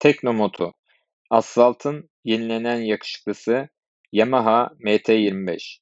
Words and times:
Teknomoto 0.00 0.72
Asfaltın 1.30 2.10
yenilenen 2.24 2.80
yakışıklısı 2.80 3.68
Yamaha 4.12 4.70
MT25 4.84 5.78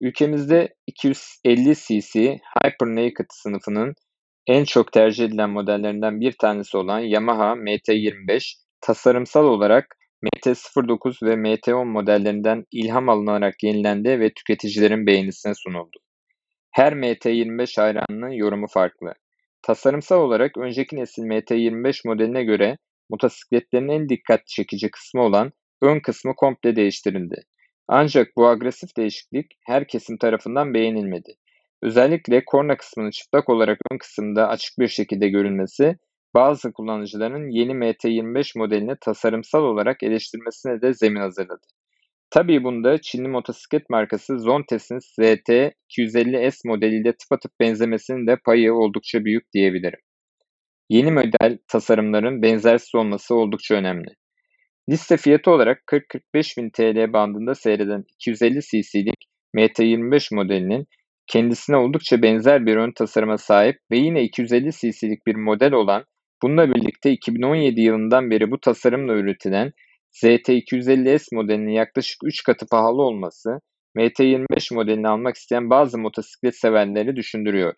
Ülkemizde 0.00 0.74
250 0.86 1.74
cc 1.74 2.38
Hyper 2.54 2.88
Naked 2.88 3.26
sınıfının 3.30 3.94
en 4.46 4.64
çok 4.64 4.92
tercih 4.92 5.24
edilen 5.24 5.50
modellerinden 5.50 6.20
bir 6.20 6.32
tanesi 6.32 6.76
olan 6.76 6.98
Yamaha 6.98 7.52
MT25 7.52 8.54
tasarımsal 8.80 9.44
olarak 9.44 9.96
MT-09 10.22 11.22
ve 11.22 11.34
MT-10 11.34 11.84
modellerinden 11.84 12.64
ilham 12.72 13.08
alınarak 13.08 13.62
yenilendi 13.62 14.20
ve 14.20 14.32
tüketicilerin 14.34 15.06
beğenisine 15.06 15.54
sunuldu. 15.54 15.98
Her 16.70 16.92
MT25 16.92 17.80
hayranının 17.80 18.30
yorumu 18.30 18.66
farklı. 18.66 19.14
Tasarımsal 19.62 20.20
olarak 20.20 20.58
önceki 20.58 20.96
nesil 20.96 21.22
MT25 21.22 22.08
modeline 22.08 22.44
göre 22.44 22.78
motosikletlerin 23.12 23.88
en 23.88 24.08
dikkat 24.08 24.46
çekici 24.46 24.90
kısmı 24.90 25.22
olan 25.22 25.52
ön 25.82 26.00
kısmı 26.00 26.34
komple 26.36 26.76
değiştirildi. 26.76 27.42
Ancak 27.88 28.28
bu 28.36 28.46
agresif 28.46 28.96
değişiklik 28.96 29.46
her 29.66 29.88
kesim 29.88 30.18
tarafından 30.18 30.74
beğenilmedi. 30.74 31.34
Özellikle 31.82 32.44
korna 32.44 32.76
kısmının 32.76 33.10
çıplak 33.10 33.50
olarak 33.50 33.78
ön 33.92 33.98
kısımda 33.98 34.48
açık 34.48 34.78
bir 34.78 34.88
şekilde 34.88 35.28
görülmesi 35.28 35.96
bazı 36.34 36.72
kullanıcıların 36.72 37.50
yeni 37.50 37.72
MT25 37.72 38.58
modelini 38.58 38.96
tasarımsal 39.00 39.62
olarak 39.62 40.02
eleştirmesine 40.02 40.82
de 40.82 40.94
zemin 40.94 41.20
hazırladı. 41.20 41.66
Tabii 42.30 42.64
bunda 42.64 43.00
Çinli 43.00 43.28
motosiklet 43.28 43.90
markası 43.90 44.38
Zontes'in 44.38 44.98
ZT250S 44.98 46.68
modeliyle 46.68 47.12
tıpatıp 47.12 47.52
benzemesinin 47.60 48.26
de 48.26 48.36
payı 48.44 48.74
oldukça 48.74 49.24
büyük 49.24 49.52
diyebilirim. 49.52 50.00
Yeni 50.92 51.10
model 51.12 51.58
tasarımların 51.68 52.42
benzersiz 52.42 52.94
olması 52.94 53.34
oldukça 53.34 53.74
önemli. 53.74 54.08
Liste 54.88 55.16
fiyatı 55.16 55.50
olarak 55.50 55.82
40-45 55.86 56.56
bin 56.56 56.70
TL 56.70 57.12
bandında 57.12 57.54
seyreden 57.54 58.04
250 58.14 58.60
cc'lik 58.60 59.24
MT25 59.56 60.34
modelinin 60.34 60.86
kendisine 61.26 61.76
oldukça 61.76 62.22
benzer 62.22 62.66
bir 62.66 62.76
ön 62.76 62.92
tasarıma 62.92 63.38
sahip 63.38 63.76
ve 63.90 63.96
yine 63.96 64.22
250 64.22 64.70
cc'lik 64.70 65.26
bir 65.26 65.34
model 65.34 65.72
olan 65.72 66.04
bununla 66.42 66.74
birlikte 66.74 67.10
2017 67.10 67.80
yılından 67.80 68.30
beri 68.30 68.50
bu 68.50 68.60
tasarımla 68.60 69.12
üretilen 69.12 69.72
ZT250S 70.22 71.34
modelinin 71.34 71.72
yaklaşık 71.72 72.18
3 72.24 72.42
katı 72.42 72.66
pahalı 72.66 73.02
olması 73.02 73.60
MT25 73.96 74.74
modelini 74.74 75.08
almak 75.08 75.36
isteyen 75.36 75.70
bazı 75.70 75.98
motosiklet 75.98 76.56
severleri 76.56 77.16
düşündürüyor. 77.16 77.74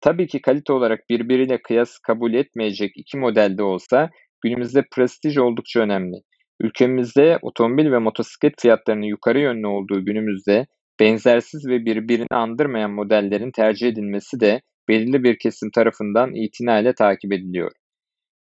Tabii 0.00 0.26
ki 0.26 0.42
kalite 0.42 0.72
olarak 0.72 1.00
birbiriyle 1.10 1.62
kıyas 1.62 1.98
kabul 1.98 2.34
etmeyecek 2.34 2.92
iki 2.96 3.18
modelde 3.18 3.62
olsa 3.62 4.10
günümüzde 4.42 4.84
prestij 4.94 5.38
oldukça 5.38 5.80
önemli. 5.80 6.16
Ülkemizde 6.60 7.38
otomobil 7.42 7.92
ve 7.92 7.98
motosiklet 7.98 8.54
fiyatlarının 8.58 9.06
yukarı 9.06 9.40
yönlü 9.40 9.66
olduğu 9.66 10.04
günümüzde 10.04 10.66
benzersiz 11.00 11.68
ve 11.68 11.84
birbirini 11.84 12.26
andırmayan 12.30 12.90
modellerin 12.90 13.50
tercih 13.50 13.88
edilmesi 13.88 14.40
de 14.40 14.60
belirli 14.88 15.24
bir 15.24 15.38
kesim 15.38 15.70
tarafından 15.70 16.34
itinayla 16.34 16.92
takip 16.92 17.32
ediliyor. 17.32 17.72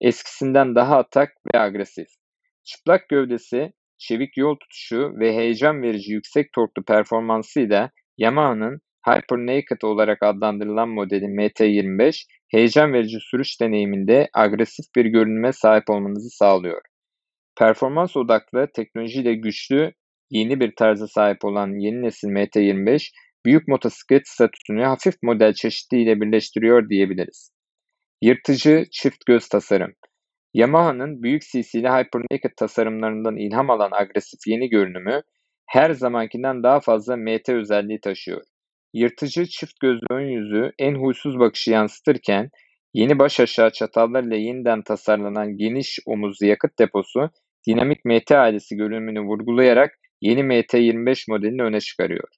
Eskisinden 0.01 0.75
daha 0.75 0.97
atak 0.99 1.33
ve 1.55 1.61
agresif. 1.61 2.07
Çıplak 2.65 3.09
gövdesi, 3.09 3.73
çevik 3.99 4.37
yol 4.37 4.57
tutuşu 4.57 5.13
ve 5.21 5.33
heyecan 5.37 5.83
verici 5.83 6.13
yüksek 6.13 6.53
torklu 6.53 6.85
performansıyla 6.85 7.91
Yamaha'nın 8.19 8.81
Hyper 9.07 9.39
Naked 9.39 9.83
olarak 9.83 10.23
adlandırılan 10.23 10.89
modeli 10.89 11.25
MT25, 11.25 12.27
heyecan 12.51 12.93
verici 12.93 13.19
sürüş 13.21 13.61
deneyiminde 13.61 14.29
agresif 14.35 14.85
bir 14.97 15.05
görünüme 15.05 15.53
sahip 15.53 15.91
olmanızı 15.91 16.31
sağlıyor. 16.31 16.83
Performans 17.59 18.17
odaklı, 18.17 18.69
teknolojiyle 18.75 19.35
güçlü, 19.35 19.93
yeni 20.31 20.61
bir 20.61 20.77
tarza 20.77 21.07
sahip 21.09 21.45
olan 21.45 21.81
yeni 21.81 22.03
nesil 22.03 22.29
MT25, 22.29 23.11
büyük 23.47 23.69
motosiklet 23.69 24.29
statüsünü 24.29 24.85
hafif 24.85 25.15
model 25.23 25.53
çeşitliliğiyle 25.53 26.21
birleştiriyor 26.21 26.89
diyebiliriz. 26.89 27.51
Yırtıcı 28.23 28.85
çift 28.93 29.27
göz 29.27 29.49
tasarım. 29.49 29.95
Yamaha'nın 30.55 31.23
büyük 31.23 31.43
CC'li 31.43 31.89
Hypernaked 31.89 32.57
tasarımlarından 32.57 33.37
ilham 33.37 33.71
alan 33.71 33.91
agresif 33.93 34.41
yeni 34.47 34.69
görünümü 34.69 35.23
her 35.67 35.91
zamankinden 35.91 36.63
daha 36.63 36.81
fazla 36.81 37.17
MT 37.17 37.49
özelliği 37.49 38.01
taşıyor. 38.01 38.43
Yırtıcı 38.95 39.47
çift 39.47 39.81
gözlü 39.81 40.07
ön 40.11 40.27
yüzü 40.27 40.73
en 40.79 40.95
huysuz 40.95 41.39
bakışı 41.39 41.71
yansıtırken 41.71 42.51
yeni 42.95 43.19
baş 43.19 43.41
aşağı 43.41 43.71
çatallarla 43.71 44.37
yeniden 44.37 44.83
tasarlanan 44.83 45.57
geniş 45.57 45.99
omuzlu 46.07 46.47
yakıt 46.47 46.79
deposu 46.79 47.31
dinamik 47.67 48.05
MT 48.05 48.33
ailesi 48.33 48.77
görünümünü 48.77 49.21
vurgulayarak 49.21 49.91
yeni 50.21 50.41
MT25 50.41 51.25
modelini 51.29 51.63
öne 51.63 51.81
çıkarıyor. 51.81 52.29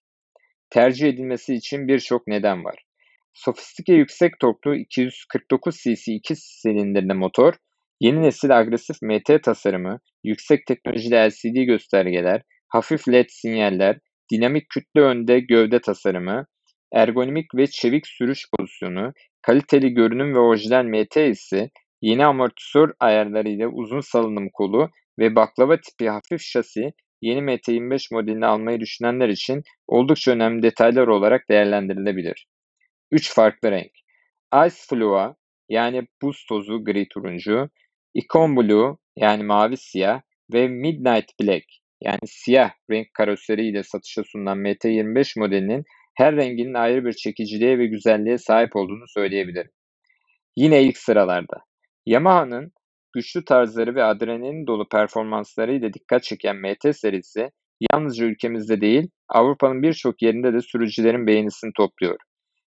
Tercih 0.71 1.09
edilmesi 1.09 1.55
için 1.55 1.89
birçok 1.89 2.27
neden 2.27 2.65
var. 2.65 2.85
Sofistike 3.33 3.93
yüksek 3.93 4.33
torklu 4.41 4.77
249 4.77 5.77
cc 5.77 6.13
2 6.13 6.37
silindirli 6.37 7.15
motor, 7.15 7.55
yeni 8.01 8.23
nesil 8.23 8.59
agresif 8.59 8.97
MT 9.03 9.43
tasarımı, 9.43 9.99
yüksek 10.25 10.67
teknolojili 10.67 11.15
LCD 11.15 11.65
göstergeler, 11.67 12.43
hafif 12.69 13.09
LED 13.09 13.27
sinyaller, 13.29 13.99
dinamik 14.33 14.69
kütle 14.69 15.01
önde 15.01 15.41
gövde 15.41 15.81
tasarımı, 15.81 16.47
ergonomik 16.93 17.55
ve 17.55 17.67
çevik 17.67 18.07
sürüş 18.07 18.45
pozisyonu, 18.59 19.13
kaliteli 19.43 19.95
görünüm 19.95 20.35
ve 20.35 20.39
orijinal 20.39 20.85
MT 20.85 21.17
hissi, 21.17 21.71
yeni 22.03 22.27
amortisör 22.27 22.93
ayarlarıyla 23.01 23.69
uzun 23.69 24.01
salınım 24.01 24.49
kolu 24.53 24.91
ve 25.19 25.35
baklava 25.35 25.81
tipi 25.81 26.09
hafif 26.09 26.41
şasi 26.41 26.93
yeni 27.23 27.41
MT25 27.41 28.15
modelini 28.15 28.47
almayı 28.47 28.81
düşünenler 28.81 29.29
için 29.29 29.63
oldukça 29.87 30.33
önemli 30.33 30.63
detaylar 30.63 31.07
olarak 31.07 31.49
değerlendirilebilir. 31.51 32.47
3 33.11 33.35
farklı 33.35 33.71
renk. 33.71 33.93
Ice 34.67 34.77
Flua 34.89 35.37
yani 35.69 36.07
buz 36.23 36.45
tozu 36.49 36.85
gri 36.85 37.09
turuncu, 37.09 37.69
Icon 38.15 38.57
Blue 38.57 38.97
yani 39.17 39.45
mavi 39.45 39.77
siyah 39.77 40.21
ve 40.53 40.69
Midnight 40.69 41.31
Black 41.43 41.65
yani 42.05 42.21
siyah 42.27 42.71
renk 42.91 43.15
karoseriyle 43.15 43.83
satışa 43.83 44.23
sunulan 44.25 44.59
MT25 44.59 45.39
modelinin 45.39 45.85
her 46.15 46.37
renginin 46.37 46.75
ayrı 46.75 47.05
bir 47.05 47.13
çekiciliğe 47.13 47.79
ve 47.79 47.87
güzelliğe 47.87 48.39
sahip 48.39 48.77
olduğunu 48.77 49.09
söyleyebilirim. 49.09 49.71
Yine 50.57 50.83
ilk 50.83 50.99
sıralarda. 50.99 51.57
Yamaha'nın 52.07 52.73
güçlü 53.15 53.45
tarzları 53.45 53.95
ve 53.95 54.05
adrenalin 54.05 54.67
dolu 54.67 54.89
performanslarıyla 54.89 55.93
dikkat 55.93 56.23
çeken 56.23 56.57
MT 56.57 56.97
serisi 56.97 57.51
yalnızca 57.93 58.27
ülkemizde 58.27 58.81
değil 58.81 59.09
Avrupa'nın 59.29 59.83
birçok 59.83 60.23
yerinde 60.23 60.53
de 60.53 60.61
sürücülerin 60.61 61.27
beğenisini 61.27 61.71
topluyor. 61.77 62.17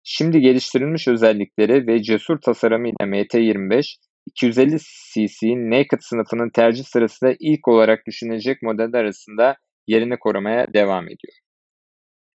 Şimdi 0.03 0.41
geliştirilmiş 0.41 1.07
özellikleri 1.07 1.87
ve 1.87 2.03
cesur 2.03 2.41
tasarımıyla 2.41 2.97
MT25, 2.99 3.95
250 4.27 4.77
cc 5.13 5.47
Naked 5.69 5.99
sınıfının 6.01 6.49
tercih 6.49 6.83
sırasında 6.83 7.35
ilk 7.39 7.67
olarak 7.67 8.07
düşünecek 8.07 8.61
modeller 8.61 8.99
arasında 8.99 9.57
yerini 9.87 10.19
korumaya 10.19 10.73
devam 10.73 11.05
ediyor. 11.05 11.46